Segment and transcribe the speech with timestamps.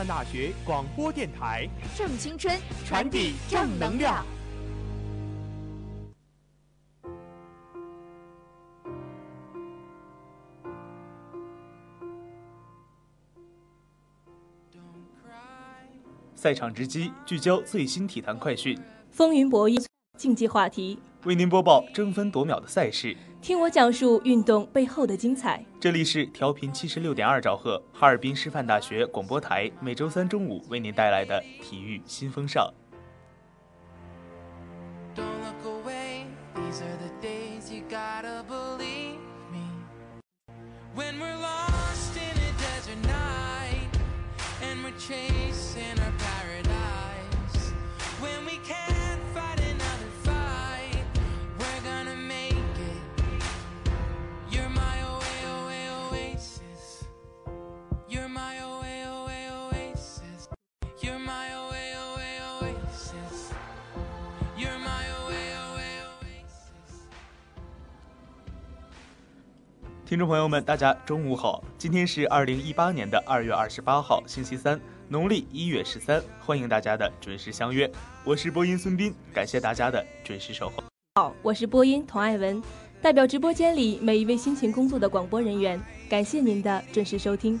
[0.00, 4.24] 师范大学广播电台，正青春，传递正能量。
[16.34, 19.84] 赛场直击，聚焦最新体坛快讯，风云博弈，
[20.16, 23.14] 竞技话题，为您播报争分夺秒的赛事。
[23.42, 25.64] 听我讲述运动背后的精彩。
[25.80, 32.70] 这里是调频七十六点二兆赫，哈尔滨师范大学广播台，每周三中午为您带来的体育新风尚。
[35.16, 37.10] Don't look away, these are the
[70.10, 71.62] 听众朋友们，大家中午好！
[71.78, 76.20] 今天是二零一八年的二月二十八号，星期三，农历一月十三。
[76.40, 77.88] 欢迎大家的准时相约，
[78.24, 80.82] 我是播音孙斌，感谢大家的准时守候。
[81.14, 82.60] 好，我是播音童爱文，
[83.00, 87.60] 代表直播间里每一位辛勤工作的广播人员，感谢您的准时收听。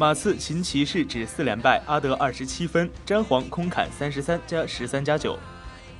[0.00, 5.38] 马刺秦骑士止四连败，阿德二十七分，詹皇空砍三十三加十三加九。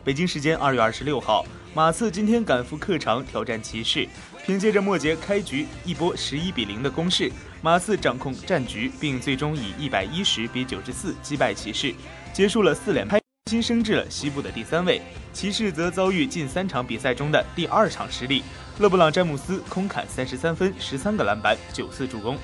[0.02, 1.44] 北京时间二月二十六号，
[1.74, 4.08] 马刺今天赶赴客场挑战骑士，
[4.42, 7.30] 凭借着末节开局一波十一比零的攻势，
[7.60, 11.94] 马刺掌控战局，并最终以一百一十比九十四击败骑士，
[12.32, 13.20] 结束了四连败，
[13.50, 15.02] 新升至了西部的第三位。
[15.34, 18.42] 骑士则遭遇近三场比赛中的第二场失利，
[18.78, 22.38] 勒布朗·詹姆斯空砍三十三分、十三个篮板、九次助攻。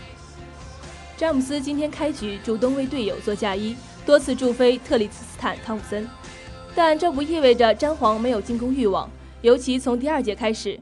[1.17, 3.75] 詹姆斯今天开局主动为队友做嫁衣，
[4.05, 6.07] 多次助飞特里斯坦·汤普森。
[6.75, 9.09] 但这不意味着詹皇没有进攻欲望，
[9.41, 10.79] 尤其从第二节开始，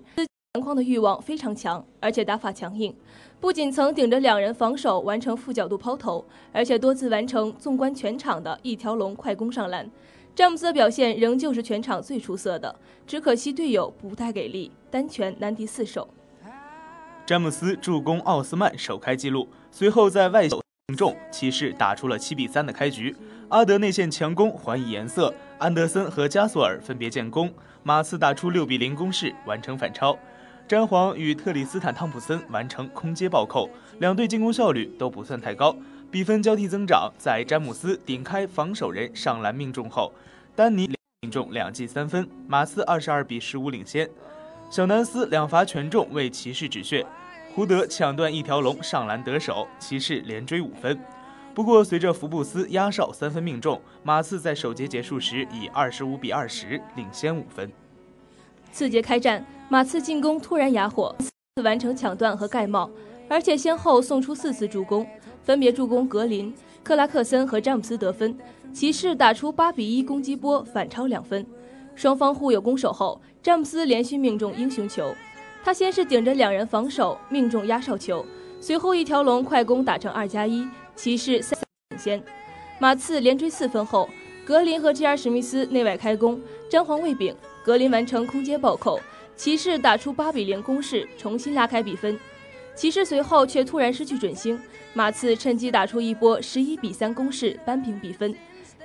[0.54, 2.92] 篮筐的欲望非常强，而且打法强硬。
[3.40, 9.88] 不仅曾顶着两人防守完成负角度抛投，而且多次完成纵观全场的一条龙快攻上篮。
[10.34, 12.74] 詹姆斯的表现仍旧是全场最出色的，
[13.06, 16.08] 只可惜队友不太给力，单拳难敌四手。
[17.24, 20.56] 詹姆斯助攻奥斯曼首开纪录，随后在外线
[20.86, 23.12] 命中，骑士打出了七比三的开局。
[23.48, 30.16] 阿德内线强攻还以颜色，安德森和加索尔分别建功，马刺打出六比零攻势完成反超。
[30.68, 33.68] 詹皇与特里斯坦汤普森完成空接暴扣，
[33.98, 35.74] 两队进攻效率都不算太高，
[36.08, 37.12] 比分交替增长。
[37.18, 40.12] 在詹姆斯顶开防守人上篮命中后，
[40.54, 40.88] 丹尼
[41.22, 44.08] 命中两记三分，马刺二十二比十五领先。
[44.70, 47.04] 小南斯两罚全中为骑士止血，
[47.54, 50.98] 胡德抢断一条龙上篮得手，骑士连追五分。
[51.54, 57.70] 不过随着福布斯压哨三分命中，马刺在首节结束时以二十五比二十领先五分。
[58.72, 61.14] 次节开战，马刺进攻突然哑火，
[61.54, 62.90] 次完成抢断和盖帽，
[63.28, 65.06] 而且先后送出四次助攻，
[65.44, 66.52] 分别助攻格林、
[66.82, 68.36] 克拉克森和詹姆斯得分。
[68.72, 71.46] 骑士打出八比一攻击波，反超两分。
[71.94, 75.14] 双方互有攻守后，詹姆斯连续命中英雄球。
[75.64, 78.22] 他先是顶着两人防守命中压哨球，
[78.60, 81.58] 随后一条龙快攻打成二加一，骑士三
[81.88, 82.22] 领先。
[82.78, 84.06] 马刺连追四分后，
[84.44, 85.16] 格林和 J.R.
[85.16, 86.38] 史密斯内外开弓，
[86.68, 87.34] 詹皇未饼。
[87.64, 89.00] 格林完成空接暴扣，
[89.36, 92.20] 骑士打出八比零攻势，重新拉开比分。
[92.74, 94.60] 骑士随后却突然失去准星，
[94.92, 98.34] 马刺趁机打出一波十一比三攻势，扳平比分。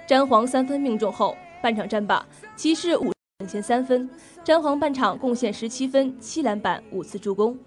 [0.08, 4.10] 詹皇三分命中后，半场战罢，骑士五领先三分。
[4.44, 7.58] 詹皇半场贡献十七分、七篮板、五次助攻。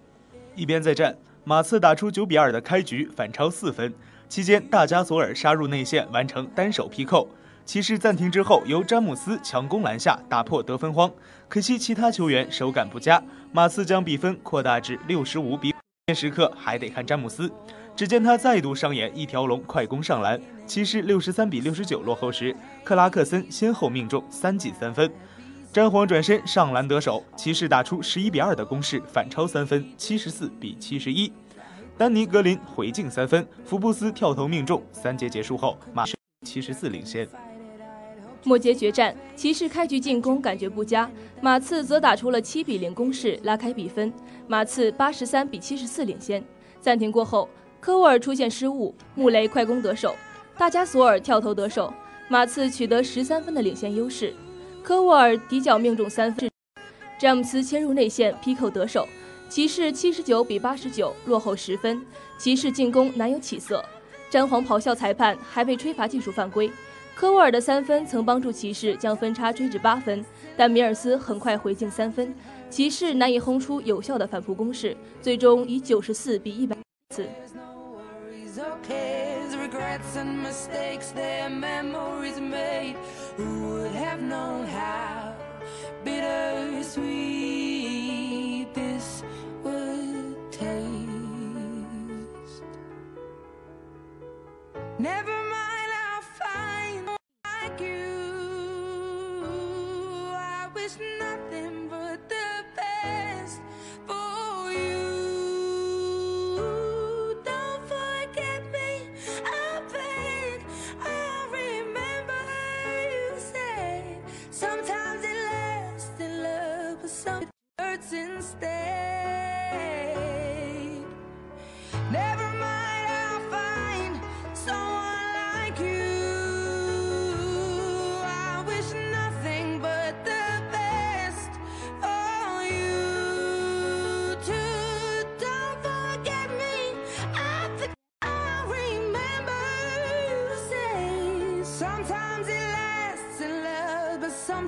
[0.55, 3.91] 一边再战，马刺打出九比二的开局，反超四分。
[4.29, 7.27] 期间，大加索尔杀入内线，完成单手劈扣。
[7.65, 11.11] 骑士暂停之后，由詹姆斯强攻篮下打破得分荒，
[11.49, 15.71] 可惜其他球员手感不佳，马刺将比分扩大至六十五比。
[15.71, 17.51] 关键时刻还得看詹姆斯，
[17.95, 25.09] 只见他再度上演一条龙快攻上篮，骑士六十三比六十九落后时，克拉克森先后命中三记三分，
[25.73, 31.33] 詹皇转身上篮得手，骑士打出十一比二的攻势，反超三分，七十四比七十一。
[31.97, 34.79] 丹尼格林回敬三分，福布斯跳投命中。
[34.91, 36.13] 三节结束后，马刺
[36.45, 37.27] 七十四领先。
[38.43, 41.09] 末节决战，骑士开局进攻感觉不佳，
[41.41, 44.13] 马刺则打出了七比零攻势，拉开比分。
[44.45, 46.43] 马刺八十三比七十四领先。
[46.79, 47.49] 暂停过后，
[47.79, 50.15] 科沃尔出现失误，穆雷快攻得手，
[50.55, 51.91] 大加索尔跳投得手，
[52.29, 54.35] 马刺取得十三分的领先优势。
[54.83, 56.51] 科沃尔底角命中三分，
[57.17, 59.07] 詹姆斯切入内线劈扣得手，
[59.47, 62.05] 骑士七十九比八十九落后十分。
[62.37, 63.81] 骑士进攻难有起色，
[64.29, 66.69] 詹皇咆哮裁判，还被吹罚技术犯规。
[67.15, 70.25] 科沃尔的三分曾帮助骑士将分差追至八分，
[70.57, 72.35] 但米尔斯很快回敬三分，
[72.69, 76.75] 骑士难以轰出有效的反扑攻势，最终以九十四比一百
[77.15, 77.25] 四。
[79.73, 82.95] Regrets and mistakes, their memories made.
[83.37, 85.35] Who would have known how
[86.03, 87.01] bittersweet
[88.75, 89.23] this
[89.63, 91.01] would taste?
[94.99, 97.07] Never mind, I'll find
[97.43, 99.43] like you.
[100.35, 100.93] I wish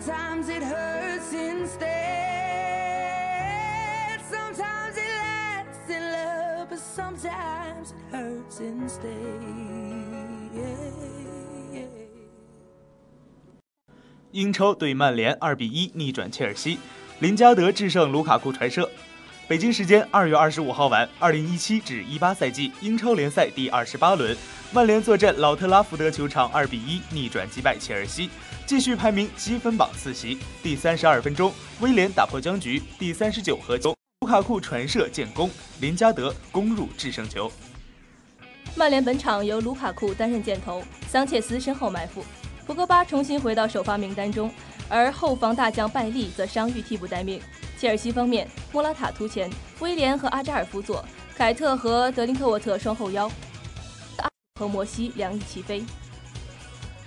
[0.05, 1.81] sometimes it hurts instead.
[4.29, 9.41] Sometimes it lasts in love, but sometimes it hurts instead.
[14.31, 16.77] 英超对曼联二比一逆转切尔西，
[17.19, 18.87] 林加德制胜卢卡库传射。
[19.47, 24.35] 北京时间二月二十五号晚，二零一七至一八赛季英超联赛第二十八轮，
[24.71, 28.29] 曼联坐镇老特拉福德球场二比一逆转击败切尔西，
[28.65, 30.39] 继续排名积分榜四席。
[30.63, 37.51] 第三十二分钟，威廉打破僵局，第三十九和九，卢卡库传射建功，林加德攻入制胜球。
[38.75, 42.25] 曼联本场由卢卡库担任箭头，桑切斯身后埋伏。
[42.65, 44.51] 博格巴重新回到首发名单中，
[44.89, 47.39] 而后防大将拜利则伤愈替补待命。
[47.77, 49.47] 切尔西方面，莫拉塔突前，
[49.79, 51.05] 威廉和阿扎尔辅佐，
[51.35, 53.31] 凯特和德林克沃特双后腰，
[54.59, 55.83] 和摩西两翼齐飞。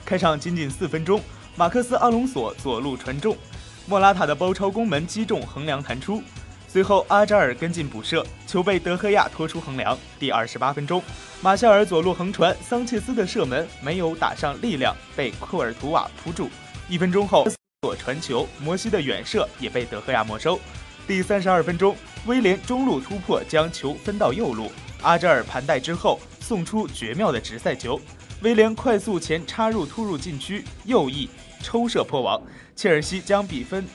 [0.04, 1.20] 开场仅仅四分钟，
[1.58, 3.36] 马克思·阿隆索左路传中，
[3.84, 6.22] 莫拉塔的包抄攻门击中横梁弹出。
[6.68, 9.98] 随后阿扎尔跟进补射，球被德赫亚拖出横梁。
[10.20, 11.02] 第二十八分钟，
[11.40, 16.48] 马夏尔左路横传，桑切斯的射门没有打上力量，被库尔图瓦扑住。
[16.88, 17.44] 一分钟后，
[17.82, 20.60] 左传球，摩西的远射也被德赫亚没收。
[21.08, 21.96] 第三十二分钟，
[22.26, 24.70] 威廉中路突破，将球分到右路，
[25.02, 28.00] 阿扎尔盘带之后送出绝妙的直塞球，
[28.42, 31.28] 威廉快速前插入突入禁区右翼
[31.62, 32.40] 抽射破网，
[32.74, 33.86] 切尔西将比分，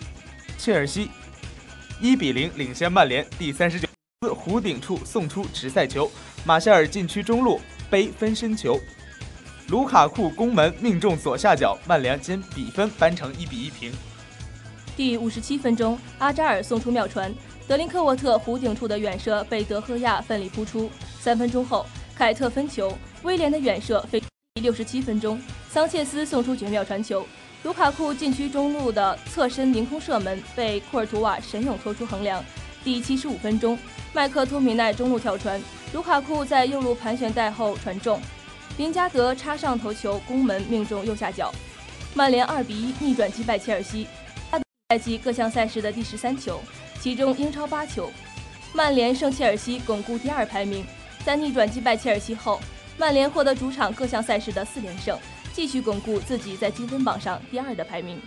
[0.58, 1.10] 切尔西。
[2.02, 3.26] 一比零领先曼联。
[3.38, 3.88] 第三十九
[4.22, 6.12] 次弧顶处送出直塞球，
[6.46, 8.78] 马夏尔禁区中路背分身球，
[9.70, 13.92] 卢卡库攻门命中左下角，曼联将比分扳成一比一平。
[14.96, 17.34] 第五十七分钟，阿扎尔送出妙传，
[17.68, 20.90] 德林克沃特弧顶处的远射被德赫亚奋力扑出。
[21.20, 24.22] 三分钟后，凯特分球，威廉的远射飞。
[24.56, 27.26] 第六十七分钟，桑切斯送出绝妙传球。
[27.64, 32.44] 卢卡库禁区中路的侧身凌空射门被库尔图瓦神勇拖出横梁。
[32.84, 33.80] 第七十五分钟，
[34.12, 35.62] 麦克托米奈中路跳传，
[35.94, 38.20] 卢卡库在右路盘旋带后传中，
[38.76, 41.54] 林加德插上头球攻门命中右下角，
[42.14, 44.08] 曼联二比一逆转击败切尔西。
[44.90, 46.60] 赛季各项赛事的第十三球，
[47.00, 48.12] 其中英超八球，
[48.74, 50.86] 曼联胜切尔西巩固第二排名。
[51.24, 52.60] 在逆转击败切尔西后，
[52.98, 55.18] 曼联获得主场各项赛事的四连胜。
[55.54, 58.20] 继续巩固自己在积分榜上第二的排名。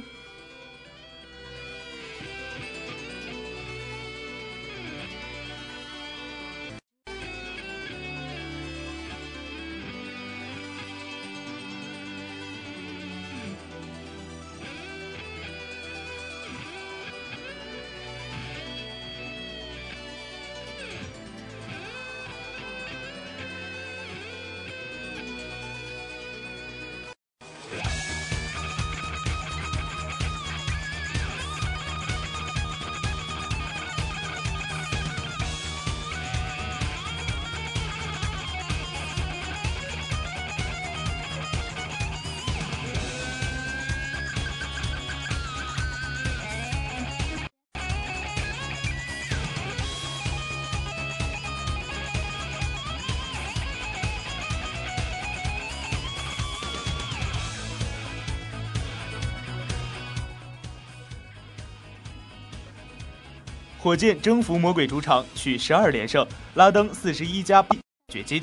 [63.87, 67.65] 火箭征服魔鬼主场，取十二连胜，拉登四十一加
[68.13, 68.43] 掘金。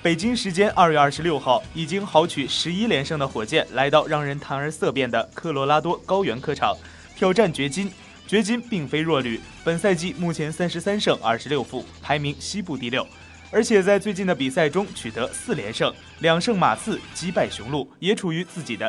[0.00, 6.74] 北京时间二月二十六号，已经豪取十一连胜的火箭来到让人谈而色变的科罗拉多高原客场，
[7.14, 7.92] 挑战掘金。
[8.26, 13.06] 掘金并非弱旅，本赛季目前三十三胜二十六负，排名西部第六，
[13.50, 18.88] 而且在最近的比赛中取得四连胜，两胜马刺击败雄鹿，也处于自己的。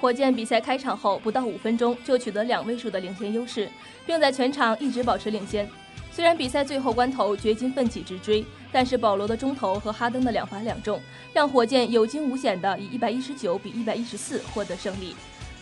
[0.00, 3.68] 火箭比赛开场后不到五分钟就取得两位数的领先优势，
[4.06, 5.68] 并在全场一直保持领先。
[6.12, 11.00] 虽然比赛最后关头掘金奋起直追，但是保罗的中投和哈登的两罚两中，
[11.32, 15.14] 让火箭有惊无险地以一百一十九比一百一十四获得胜利。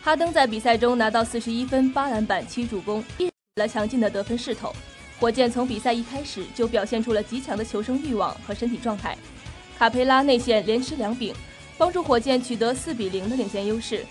[0.03, 4.73] 哈登在比赛中拿到四十一分、八篮板、七助攻，一了强劲的得分势头。
[5.19, 9.17] 火箭从比赛一开始就表现出了极强的求生欲望和身体状态。
[9.79, 11.35] 卡佩拉内线连吃两饼，
[11.77, 14.05] 帮助火箭取得四比零的领先优势。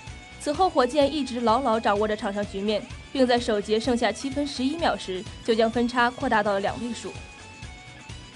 [0.45, 2.79] 此后，火箭一直牢牢掌握着场上局面，
[3.11, 7.11] 并在首节剩下七分十一秒时就将分差扩大到了两位数。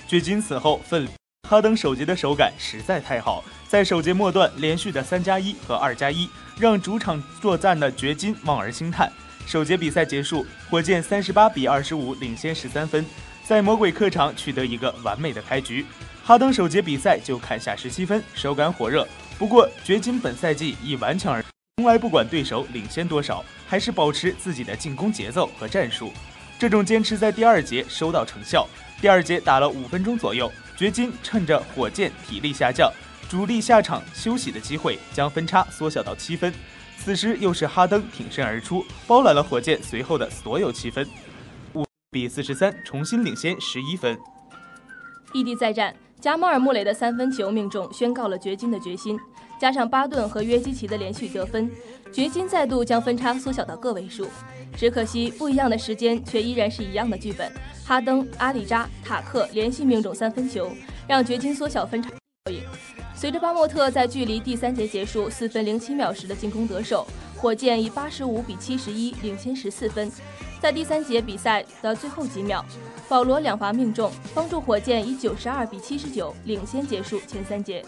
[0.08, 1.10] 掘金此后奋力，
[1.48, 9.08] 哈登首节的手感实在太好，在首节末段连续的三加一和二加一，让主场作战的掘金望而兴叹。
[9.46, 13.06] 首节比赛结束，火箭三十八比二十五领先十三分，
[13.44, 15.86] 在魔鬼客场取得一个完美的开局。
[16.24, 19.08] 哈登首节比赛就砍下十七分，手感火热。
[19.38, 21.46] 不过，掘金本赛季以顽强而。
[21.80, 26.12] 从来不管对手领先多少，还是保持自己的进攻节奏和战术。
[26.60, 28.68] 这种坚持在第二节收到成效。
[29.00, 32.92] 第二节打了五分钟左右，掘金趁着火箭体力下降、
[33.30, 36.54] 主力下场休息的机会，将分差缩小到七分。
[36.98, 41.08] 此时又是哈登挺身而出，包揽了火箭随后的所有七分，
[41.76, 44.20] 五比四十三，重新领先十一分。
[45.32, 49.18] 异地再战，加马尔穆雷的三分球命中，宣告了掘金的决心。
[49.58, 51.72] 加上巴顿和约基奇的连续得分，
[52.12, 54.28] 掘金再度将分差缩小到个位数。
[54.76, 57.50] 只可惜不一样的时间，却依然是一样的剧本。
[57.86, 60.70] 哈登、阿里扎、塔克连续命中三分球，
[61.08, 62.10] 让掘金缩小分差。
[63.16, 67.06] 随着巴莫特在距离第三节结束四分零七秒时的进攻得手，
[67.38, 70.12] 火箭以八十五比七十一领先十四分。
[70.60, 72.64] 在第三节比赛的最后几秒，
[73.08, 77.84] 保罗两罚命中，帮助火箭以九十二比七十九领先结束前三节。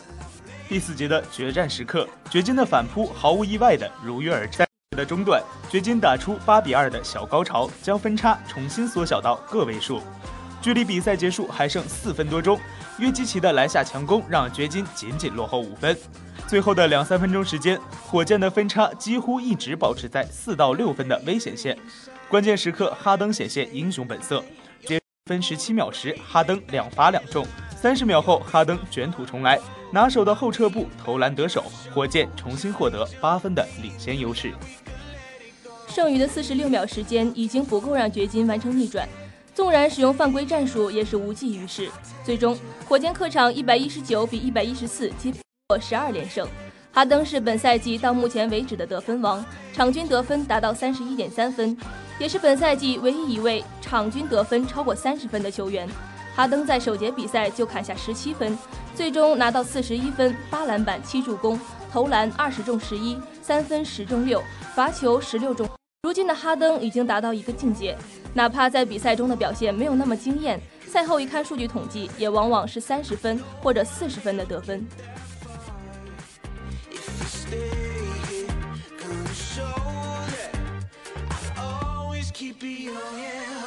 [0.69, 4.63] 第四节的决战时刻，掘金的反扑毫无意外的如约而至。
[4.95, 10.01] 的中段，掘金打出八比二的小高潮，将分差重新缩小到个位数。
[10.61, 12.59] 距离比赛结束还剩四分多钟，
[12.99, 15.97] 约基奇的篮下强攻让掘金仅仅落后五分。
[16.47, 21.77] 最后的两三分钟时间，火箭的分差几乎一直保持在四到六分的危险线。
[22.31, 24.41] 关键时刻，哈登显现英雄本色。
[25.25, 27.45] 分十七秒时，哈登两罚两中。
[27.75, 29.59] 三十秒后，哈登卷土重来，
[29.91, 34.53] 拿手的后撤步投篮得手，火箭重新获得八分的领先优势。
[35.89, 39.05] 剩余的四十六秒时间已经不够让掘金完成逆转，
[39.53, 41.91] 纵然使用犯规战术也是无济于事。
[42.23, 42.57] 最终，
[42.87, 45.33] 火箭客场一百一十九比一百一十四击
[45.67, 46.47] 破十二连胜。
[46.93, 51.77] 哈登是本赛季到目前为止的得分王，场均得分达到三十一点三分，
[52.21, 55.89] 也是本赛季唯一一位场均得分超过三十分的球员。
[56.35, 58.55] 哈登在首节比赛就砍下十七分，
[58.93, 61.59] 最终拿到四十一分、八篮板、七助攻，
[61.91, 64.39] 投篮二十中十一，三分十中六，
[64.75, 65.67] 罚球十六中。
[66.03, 67.97] 如今的哈登已经达到一个境界，
[68.35, 74.85] 哪怕在比赛中的表现没有那么惊艳，赛后一看数据统计，也往往是三十分或者四十分的得分。
[82.61, 83.60] be on, yeah.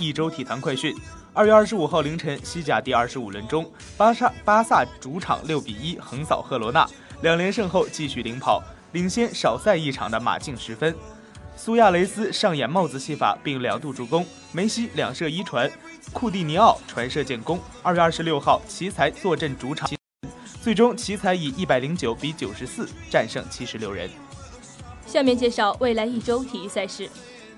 [0.00, 0.96] 一周体坛快讯：
[1.34, 6.88] 二月二十五号凌晨，西甲第二十五轮中，巴萨巴萨主场六比一横扫赫罗纳，
[7.20, 10.94] 两连胜后继续领跑，领先少赛一场的马竞十分。
[11.54, 15.70] 苏亚雷斯上演帽子戏法，并两度助攻，梅西两射一传，
[16.14, 17.60] 库蒂尼奥传射建功。
[17.82, 19.90] 二月二十六号，奇才坐镇主场，
[20.62, 24.08] 最终奇才以一百零九比九十四战胜七十六人。
[25.06, 27.06] 下面介绍未来一周体育赛事。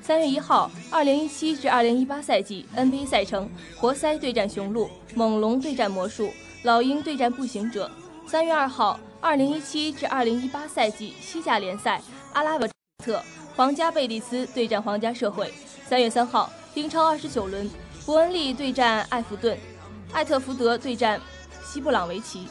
[0.02, 6.32] 三月一号，二零一七至二零一八赛季 NBA 赛程：活塞对战雄鹿，猛龙对战魔术，
[6.64, 7.88] 老鹰对战步行者。
[8.26, 12.68] 三月二号，二零一七至二零一八赛季西甲联赛：阿拉伯
[13.04, 13.22] 特
[13.54, 15.54] 皇家贝蒂斯对战皇家社会。
[15.88, 17.70] 三月三号，英超二十九轮，
[18.04, 19.56] 伯恩利对战埃弗顿，
[20.12, 21.20] 艾特福德对战
[21.64, 22.48] 西布朗维奇。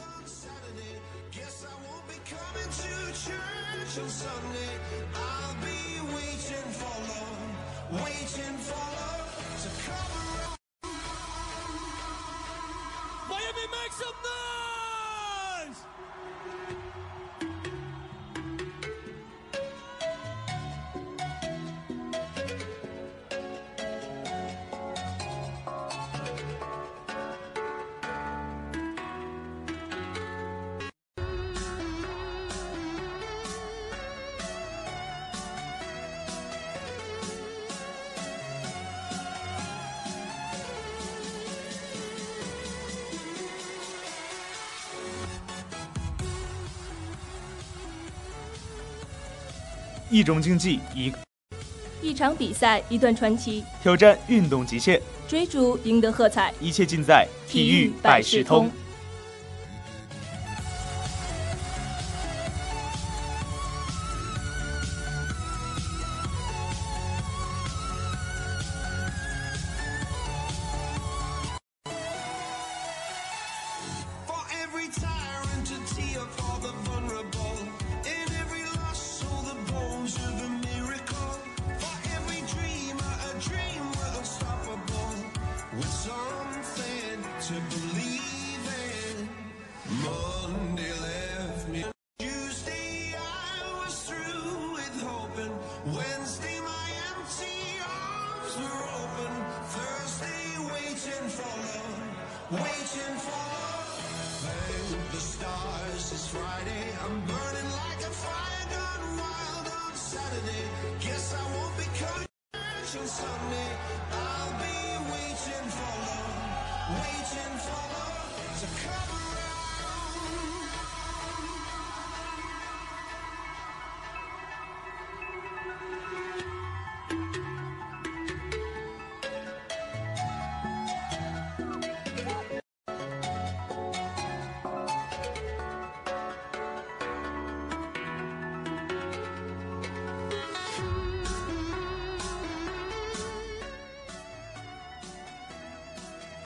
[50.12, 51.10] 一种竞技，一
[52.02, 58.70] 一场比赛，一段传奇，挑战运动极限，追逐赢得喝彩，一切尽在体育百事通。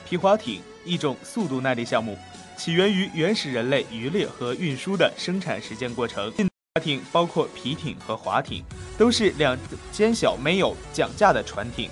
[0.07, 2.16] 皮划艇，一种速度耐力项目，
[2.57, 6.33] 起源于原始人类渔猎和运输的生产实践过程。
[6.75, 8.62] 划艇包括皮艇和划艇，
[8.97, 9.59] 都是两
[9.90, 11.90] 尖小、没有桨架的船艇。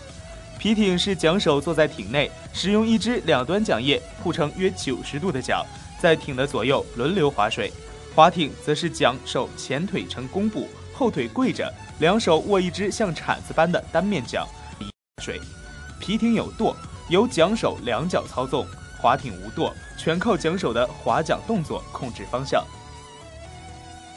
[0.60, 5.66] 皮艇是桨手坐在艇内，使用一只两端桨叶铺成约九十度的桨，
[6.00, 7.72] 在艇的左右轮流划水。
[8.14, 14.46] 划艇则是桨手前腿呈弓步，后腿跪着，两手握一只像铲子般的单面桨，
[15.20, 15.40] 水。
[15.98, 16.76] 皮艇有舵。
[17.08, 18.66] 由桨手两脚操纵，
[18.98, 22.64] 划艇无舵，全靠桨手的划桨动作控制方向。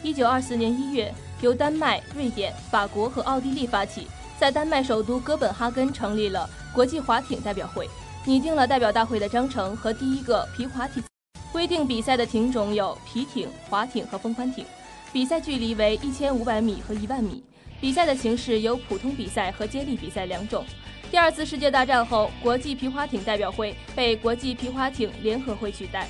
[0.01, 4.07] 一九二四年一月，由丹麦、瑞典、法国和奥地利发起，
[4.39, 7.89] 在丹麦首都哥本哈根成立了国际划艇代表会，
[8.23, 11.03] 拟定了代表大会的章程和第一个皮划艇，
[11.51, 14.65] 规定比赛的艇种有皮艇、划艇和风帆艇，
[15.11, 17.43] 比赛距离为一千五百米和一万米，
[17.81, 20.63] 比赛的形式有普通比赛和接力比赛两种。
[21.09, 26.05] 第二次世界大战后，国际皮划艇代表会被国际皮划艇联合会取代。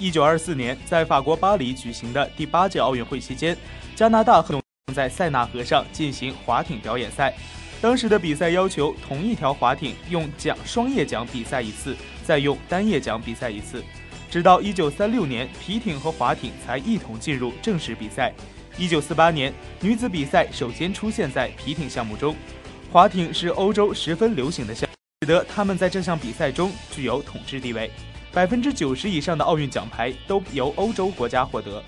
[0.00, 3.56] 一九二四年，在法国巴黎举行的第八届奥运会期间，
[3.94, 4.60] 加拿大和
[4.92, 7.32] 在塞纳河上进行划艇表演赛。
[7.80, 13.82] 当时的比赛要求同一条划艇用桨双叶桨比赛一次，再用单叶桨比赛一次。
[14.28, 18.34] 直到一九三六年，皮艇和划艇才一同进入正式比赛。
[18.76, 22.34] 一九四八年，女子比赛首先出现在皮艇项目中。
[22.96, 27.90] 划艇是欧洲十分流行的项目，使得他们在这项比赛中具有统治地位。
[28.32, 31.84] 百分之九十以上的奥运奖牌都由欧洲国家获得。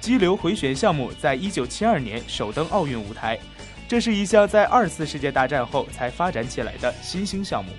[0.00, 3.38] 激流回旋项目在一九七二年首登奥运舞台，
[3.86, 7.70] 这是一项在二次世界大战后才发展起来的新兴项目。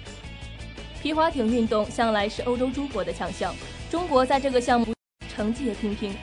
[1.02, 3.56] 皮划艇运动向来是欧洲诸国的强项，
[3.90, 4.94] 中国在这个项目
[5.34, 6.14] 成绩也平平。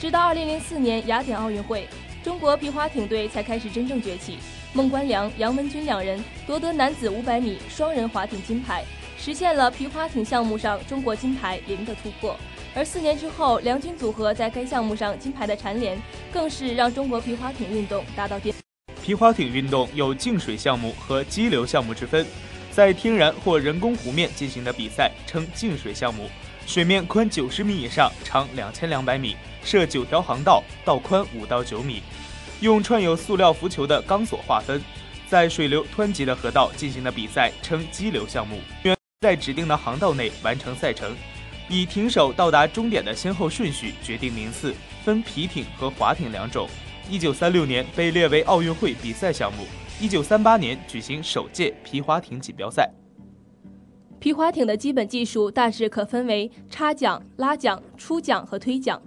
[0.00, 1.86] 直到二零零四年雅典奥运会，
[2.24, 4.38] 中国皮划艇队才开始真正崛起。
[4.76, 8.84] 孟关良、杨文军两人夺得男子500米双人划艇金牌，
[9.16, 12.36] 实现了皮划艇项目上中国金牌零的突破。
[12.74, 15.96] 而四年之后，梁军组合在该项目上金牌的蝉联，
[16.32, 18.52] 更是让中国皮划艇运动达到巅。
[19.00, 22.26] 皮划艇运动有静水项目和激流项目之分，
[22.72, 26.28] 在天然或人工湖面进行的比赛称静水项目，
[26.66, 32.02] 水面宽90米以上，长2200米，设九条航道，道宽5到9米。
[32.64, 34.80] 用串有塑料浮球的钢索划分，
[35.28, 38.58] 在水流湍急的河道进行的比赛称激流项目。
[39.20, 41.14] 在指定的航道内完成赛程，
[41.68, 44.74] 以艇手到达终点的先后顺序决定名次，
[45.04, 46.66] 分皮艇和划艇两种。
[47.10, 49.66] 一九三六年被列为奥运会比赛项目。
[50.00, 52.90] 一九三八年举行首届皮划艇锦标赛。
[54.18, 58.98] 皮划艇的基本技术大致可分为插桨、拉桨、出桨和推桨。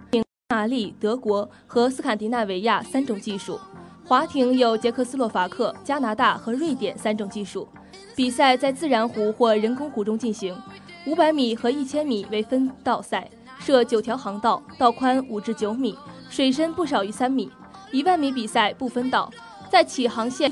[0.50, 3.60] 马利、德国和斯堪的纳维亚三种技术，
[4.02, 7.68] 划艇有捷克斯洛伐克、加拿大和瑞典三种技术。
[8.16, 10.56] 比赛在自然湖或人工湖中进行，
[11.06, 15.94] 五百米和一千米为分道赛，设九条航道，道宽五至九米，
[16.30, 17.50] 水深不少于三米。
[17.92, 19.30] 一万米比赛不分道，
[19.70, 20.50] 在起航线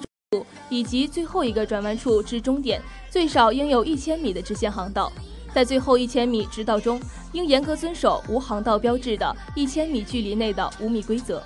[0.69, 5.11] 以及最后一个转弯处至终点，最少应有一千米的直线航道。
[5.55, 7.01] 在最后一千米直道中，
[7.37, 11.43] 应严格遵守无航道标志的一千米距离内的五米规则。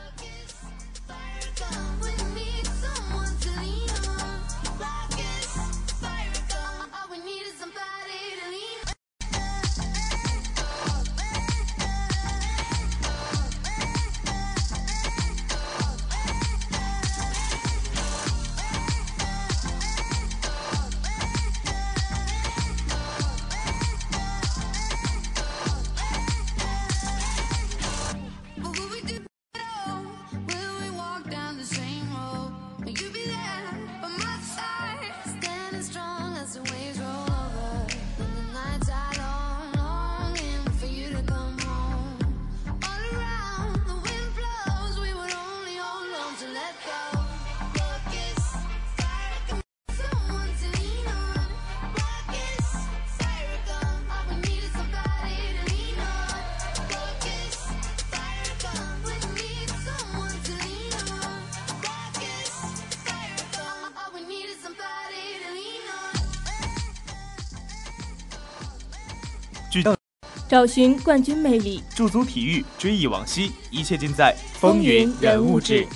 [70.50, 75.86] 找寻冠军魅力，驻足体育，追忆往昔，一切尽在风云人物志。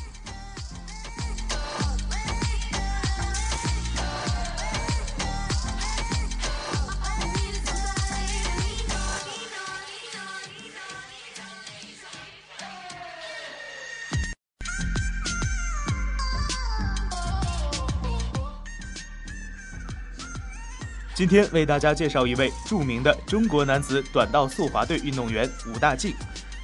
[21.14, 26.12] 今天为大家介绍一位著名的中国男子短道速滑队运动员武大靖。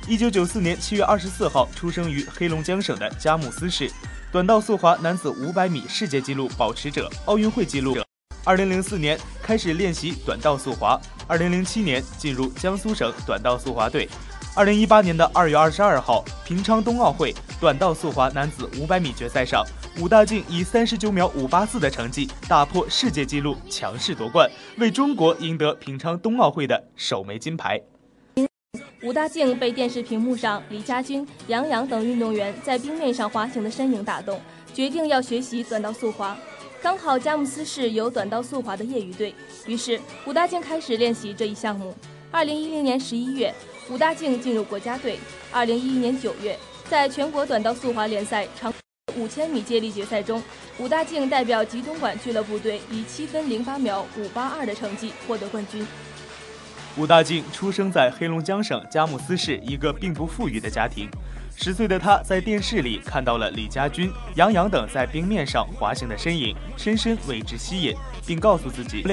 [0.08, 3.88] 一九九四年七月二十四号出生于黑龙江省的佳木斯市，
[4.32, 8.04] 短道速滑男子五百米世界纪录保持者、奥运会纪录者。
[8.42, 14.08] 二零零四年开始练习短道速滑，二零零七年进入江苏省短道速滑队。
[14.56, 19.64] 二零一八年的二月二十二号，平昌冬奥会短道速滑男子五百米决赛上。
[20.00, 27.78] 武大靖以三十九秒五八四的成绩打破世界纪录，强势夺冠，为中国赢得平昌冬奥会的首枚金牌。
[29.02, 34.40] 武大靖被电视屏幕上李佳军、杨洋等运动员在冰面上滑行的身影打动，
[34.72, 36.34] 决定要学习短道速滑。
[36.80, 39.34] 刚好佳木斯市有短道速滑的业余队，
[39.66, 41.94] 于是武大靖开始练习这一项目。
[42.30, 43.54] 二零一零年十一月，
[43.90, 45.18] 武大靖进入国家队。
[45.52, 46.58] 二零一一年九月，
[46.88, 48.72] 在全国短道速滑联赛长。
[49.16, 50.42] 五千米接力决赛中，
[50.78, 55.86] 武大靖代表吉东莞俱乐部队以七分零八秒五八二的成绩获得冠军。
[56.96, 61.08] 武大靖出生在黑龙江省佳木斯市一个并不富裕的家庭。
[61.56, 67.94] 十岁的他在电视里看到了李佳军、杨洋等在冰面上滑行的身影，深深为之吸引，
[68.26, 69.06] 并告诉自己，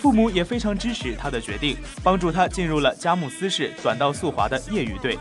[0.00, 5.18] 父母也非常支持他的决定，帮助他进入了佳木斯市短道速滑的业余队。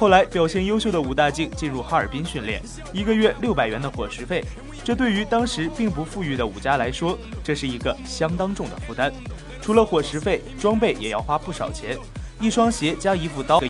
[0.00, 4.42] 后来表现优秀的武大靖进入哈尔滨训练，一个月六百元的伙食费，
[4.82, 9.12] 这对于当时并不富裕的武家来说，这是一个相当重的负担。
[9.60, 11.98] 除了伙食费，装备也要花不少钱，
[12.40, 13.62] 一双鞋加一副刀，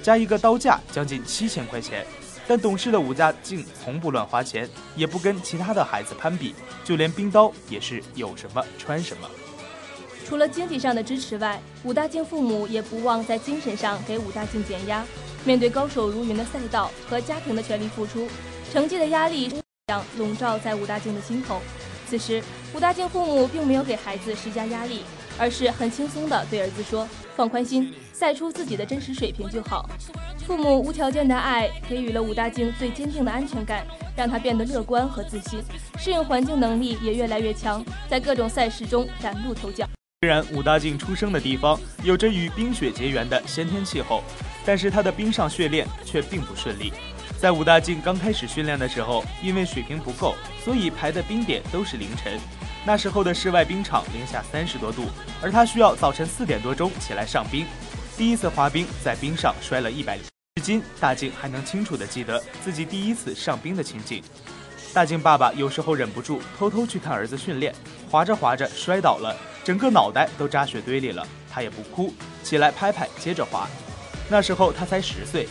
[0.00, 2.06] 加一个刀架，将近七千块钱。
[2.46, 9.28] 但懂事的武大靖从不乱花钱，也不跟其他的孩子攀比，就连冰刀也是有什么穿什么。
[10.24, 15.04] 除了经济上的支持外，武大靖父母也不忘在精神上给武大靖减压。
[15.48, 18.28] 面对高手如云的赛道和家庭的全力付出，
[18.70, 19.50] 成绩的压力
[20.18, 21.62] 笼罩在武大靖的心头。
[22.06, 22.42] 此时，
[22.74, 25.00] 武大靖父母并没有给孩子施加压力，
[25.38, 29.88] 而是很轻松地对儿子说：“放宽心，赛出自己的真实水平就好。”
[30.46, 35.62] 父母无条件的爱给予了武大靖最坚定的安全感，让他变得乐观和自信，
[35.98, 39.88] 适应环境能力也越来越强，在各种赛事中崭露头角。
[40.20, 44.24] 虽然武大靖出生的地方有着与冰雪结缘的先天气候。
[44.66, 46.92] 但是他的冰上训练却并不顺利，
[47.40, 52.38] 在武大靖刚开始训练的时候，因为水平不够，所以排的冰点都是凌晨。
[52.84, 55.06] 那时候的室外冰场零下三十多度，
[55.40, 57.64] 而他需要早晨四点多钟起来上冰。
[58.14, 64.22] 第一次滑冰，在冰上摔了一百，至今大靖还能清楚地记得自己第一次上冰的情景。
[64.92, 67.74] 大靖爸爸有时候忍不住偷偷去看儿子训练，
[68.10, 69.34] 滑着滑着摔倒了，
[69.68, 72.10] 整个脑袋都扎雪堆里了，他也不哭，
[72.42, 73.68] 起来拍拍，接着滑。
[74.26, 75.46] 那时候他才十岁，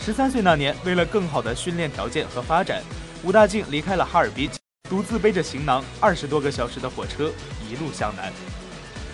[0.00, 2.82] 十三岁那年，为了更好的训练条件和发展，
[3.22, 4.50] 武大靖离开了哈尔滨，
[4.90, 7.30] 独自背着行囊，二十多个小时的火车，
[7.70, 8.32] 一路向南。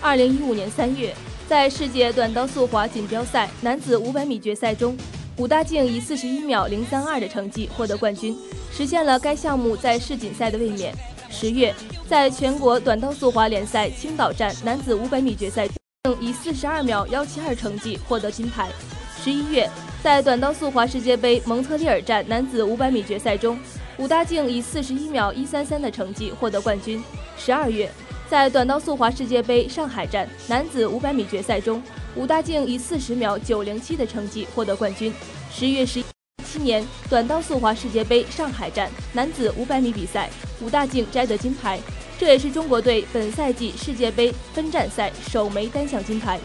[0.01, 1.15] 二零一五年三月，
[1.47, 4.97] 在世界短道速滑锦标赛男子五百米决赛中，
[5.37, 8.35] 武大靖以四十一秒零三二的成绩获得冠军，
[8.73, 10.95] 实现了该项目在世锦赛的卫冕。
[11.31, 11.75] 十月，
[12.09, 18.69] 在全国短道速滑联赛青岛站男子五百米决赛中，以四十二秒幺七二成绩获得金牌。
[19.23, 19.69] 十一月，
[20.03, 23.59] 在短道速滑世界杯蒙特利尔站男子五百米决赛中，
[23.99, 27.03] 武大靖以四十一秒一三三的成绩获得冠军。
[27.37, 27.91] 十二月，
[28.29, 31.83] 在短道速滑世界杯上海站男子五百米决赛中，
[32.17, 35.13] 武大靖以四十秒九零七的成绩获得冠军。
[35.53, 36.03] 十月十
[36.59, 40.29] 今年短道速滑世界杯上海站男子五百米比赛，
[40.61, 41.79] 武大靖摘得金牌，
[42.19, 46.37] 这也是中国队本赛季世界杯分站赛首枚单项金牌。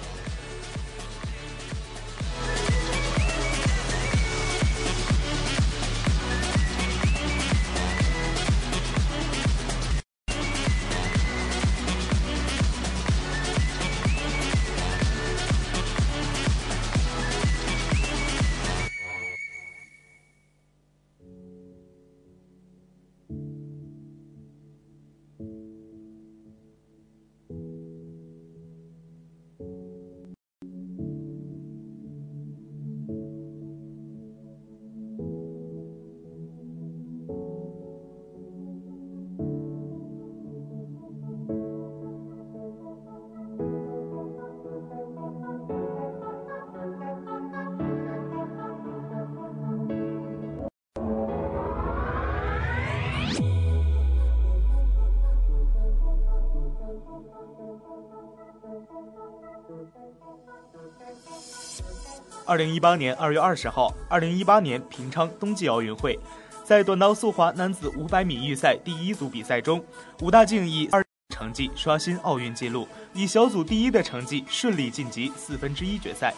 [62.46, 66.20] 二零一八年二月二十号，二零一八年平昌冬季奥运会，
[66.66, 69.82] 在短道速滑男子五百米预赛第一组比赛中，
[70.22, 71.02] 武大靖以二
[71.34, 76.34] 成绩刷新奥运纪录，以小组第一的成绩顺利晋级四分之一决赛。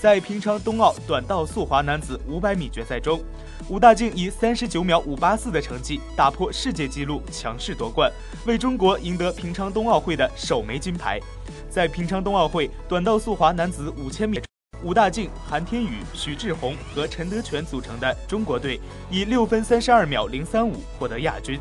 [0.00, 3.20] 在平昌冬奥短道速滑男子五百米决赛中，
[3.68, 8.10] 武大靖以三十九秒五八四的成绩打破世界纪录，强势夺冠，
[8.46, 11.20] 为中国赢得平昌冬奥会的首枚金牌。
[11.68, 14.40] 在平昌冬奥会短道速滑男子五千米，
[14.82, 21.58] 武大靖、韩天宇、许志宏和陈德全组成的中国队以六分三十二秒零三五获得亚军。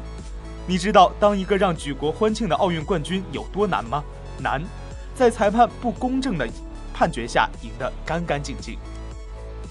[0.68, 4.04] 你知道当一个让举国欢庆的奥运冠军有多难吗？
[4.40, 4.62] 难，
[5.16, 6.48] 在裁判不公正的。
[6.94, 8.78] 判决下赢得干干净净。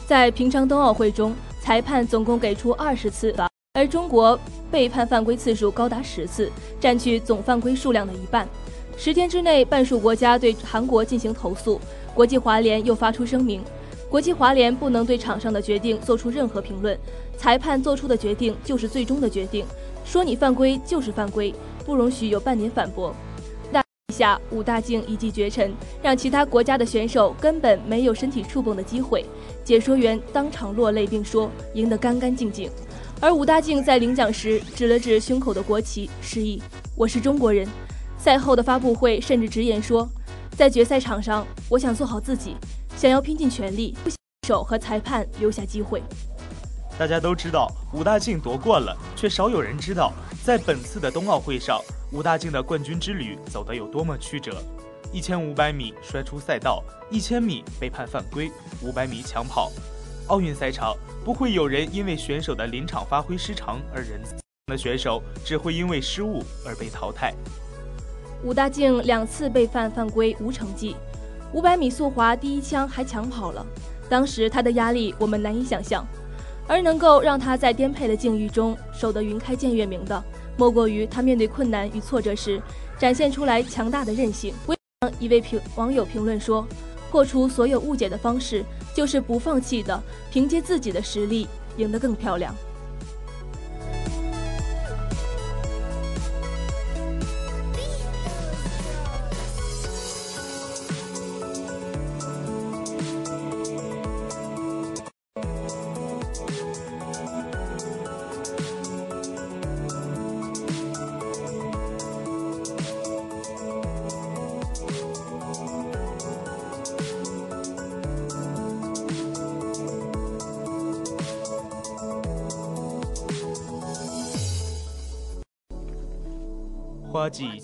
[0.05, 4.37] 在平昌冬奥会中，裁判总共给出二十次罚，而中国
[4.69, 8.49] 被判犯规次数高达十次，占据总犯规数量的一半。
[8.97, 11.81] 十天之内，半数国家对韩国进行投诉。
[12.15, 13.63] 国际滑联又发出声明：
[14.11, 16.99] 国际滑联不能对场上的决定做出任何评论，
[17.39, 19.65] 裁判做出的决定就是最终的决定，
[20.05, 21.55] 说你犯规就是犯规，
[21.87, 23.15] 不容许有半点反驳。
[23.71, 29.25] 那一下武大靖一骑绝尘，让其他国家的选手根本没有身体触碰的机会。
[29.65, 32.69] 解说员当场落泪，并说赢得干干净净。
[33.21, 36.61] 而武大靖在领奖时指了指胸口的国旗，示意
[36.97, 37.69] 我是中国人。
[38.19, 40.07] 赛后的发布会甚至直言说，
[40.57, 42.57] 在决赛场上，我想做好自己，
[42.97, 46.03] 想要拼尽全力，不想手和裁判留下机会。
[46.99, 50.13] 大家都知道武大靖夺冠了，却少有人知道，
[50.45, 51.81] 在本次的冬奥会上。
[52.13, 54.63] 武大靖的冠军之旅走得有多么曲折？
[55.13, 58.51] 一千五百米摔出赛道，一千米被判犯规，
[58.83, 59.71] 五百米抢跑。
[60.27, 64.21] 奥运赛场不会有人因为选手的临场发挥失常而人
[64.67, 67.33] 的选手只会因为失误而被淘汰。
[68.43, 70.97] 武大靖两次被犯犯规无成绩，
[71.53, 73.65] 五百米速滑第一枪还抢跑了，
[74.09, 76.07] 当时他的压力我们难以想象，
[76.67, 80.23] 而能够让他在颠沛的境遇中守得云开见月明的。
[80.57, 82.61] 莫过于他面对困难与挫折时，
[82.99, 84.55] 展现出来强大的韧性。
[85.19, 86.67] 一位评网友评论说
[87.11, 88.63] ：“破除所有误解的方式，
[88.95, 91.49] 就是不放弃的，凭借自己的实力，
[91.79, 92.55] 赢得更漂亮。”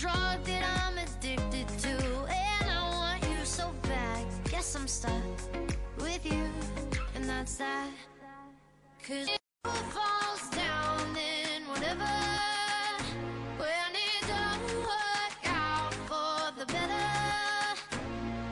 [0.00, 1.96] drug that I'm addicted to,
[2.28, 4.26] and I want you so bad.
[4.50, 5.12] Guess I'm stuck
[5.98, 6.44] with you,
[7.14, 7.88] and that's that.
[9.02, 12.04] Cause if it falls down, then whatever.
[13.56, 17.80] When it don't work out for the better,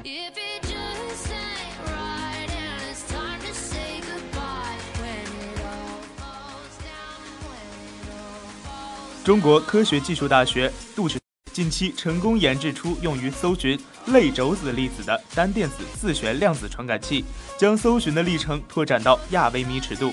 [0.04, 4.78] if it just ain't right, and it's time to say goodbye.
[4.98, 11.18] When it all falls down, when it all falls 中国科学技术大学杜氏
[11.54, 17.24] 近期成功研制出用于搜寻类轴子粒子的单电子自旋量子传感器，
[17.56, 20.12] 将搜寻的历程拓展到亚微米尺度。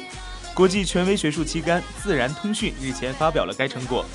[0.53, 4.05] 国际权威学术期刊《自然通讯》日前发表了该成果。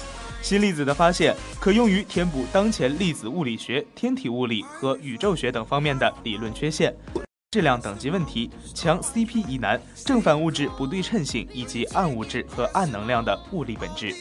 [0.41, 6.95] 新粒子的发现可用于填补当前粒子物理学、天体物理和宇宙学等方面的理论缺陷、
[7.51, 14.15] 质量等级问题、强 CP 疑难、正反物质不对称性以及暗物质和暗能量的物理本质。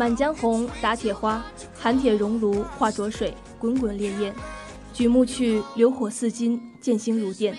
[0.00, 1.44] 满江红，打铁花，
[1.78, 4.34] 含铁熔炉化浊水，滚滚烈焰。
[4.94, 7.54] 举目去，流火似金，剑星如电。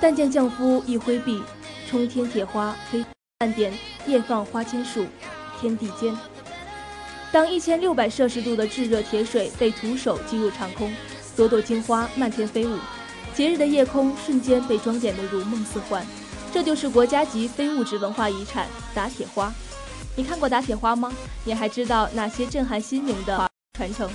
[0.00, 1.40] 但见将夫一挥臂，
[1.88, 3.04] 冲天铁花飞
[3.38, 3.72] 半点，
[4.04, 5.06] 夜放花千树，
[5.60, 6.12] 天地间。
[7.30, 10.92] 当一千六百摄氏度的炙热铁水被徒手击入长空，
[11.36, 12.76] 朵朵金花漫天飞舞，
[13.32, 16.04] 节日的夜空瞬间被装点得如梦似幻。
[16.52, 19.54] 这就是国家级非物质文化遗产打铁花。
[20.16, 21.12] 你看过打铁花吗？
[21.44, 24.10] 你还知道哪些震撼心灵的传承？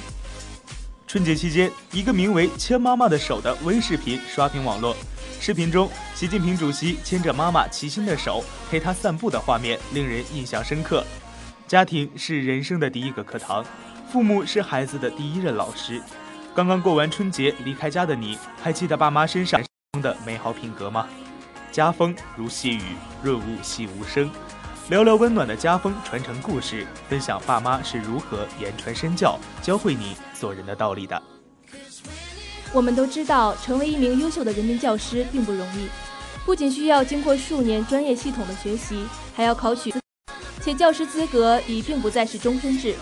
[1.08, 4.96] 春节期间，一个名为“牵妈妈的手”的微视频刷屏网络。
[5.40, 11.06] 视频中，习近平主席牵着妈妈齐心的手陪她散步的画面令人印象深刻。
[11.68, 13.64] 家庭是人生的第一个课堂，
[14.12, 16.02] 父母是孩子的第一任老师。
[16.54, 19.62] 刚刚过完春节离开家的你，还记得爸妈身上
[20.02, 21.08] 的美好品格吗？
[21.72, 22.82] 家风如细雨，
[23.22, 24.30] 润物细无声。
[24.88, 31.20] 聊聊温暖的家风，传承故事，分享爸妈是如何言传身教，教会你做人的道理的。
[32.72, 35.88] 我们都知道，成为一名优秀的人民教师并不容易，
[36.46, 39.92] 不仅需要经过数年专业系统的学习，还要考取，
[40.62, 42.94] 且教师资格已并不再是终身制。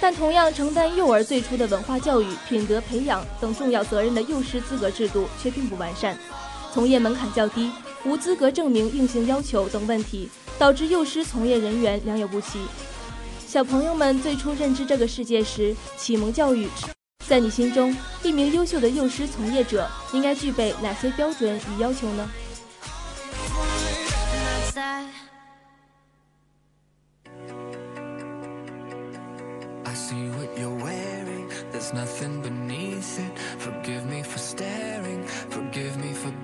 [0.00, 6.16] 但同样承担幼儿最初的文化教育、品德培养等重要责任的幼师资格制度却并不完善，
[6.72, 7.72] 从业门槛较低，
[8.04, 10.30] 无资格证明硬性要求等问题。
[10.58, 12.60] 导致幼师从业人员良莠不齐。
[13.46, 16.68] 小朋友们最初认知这个世界时，启蒙教育，
[17.26, 22.30] 在你心中，一名优秀的幼师从业者应该具备哪些标准与要求呢
[31.92, 33.38] ？Nothing beneath it.
[33.58, 35.22] Forgive me for staring.
[35.50, 36.43] Forgive me for.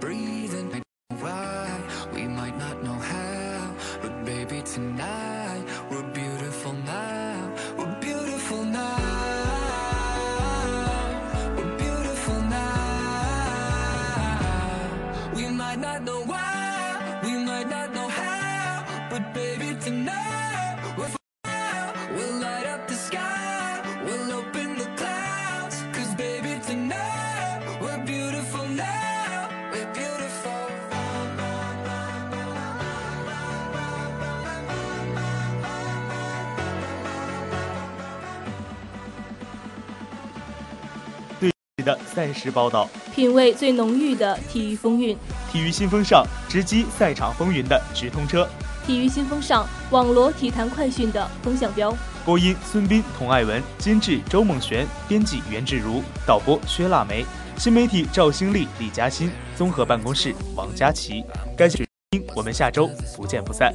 [41.91, 45.17] 的赛事报道，品味最浓郁的体育风韵，
[45.51, 48.49] 体育新风尚，直击赛场风云的直通车，
[48.87, 51.93] 体育新风尚，网罗体坛快讯的风向标。
[52.25, 57.25] 播音：孙斌、童爱文，监制：周梦璇，编辑：袁志如，导播：薛腊梅，
[57.57, 61.25] 新媒体：赵新丽、李嘉欣，综合办公室：王佳琪。
[61.57, 63.75] 感谢收听，我们下周不见不散。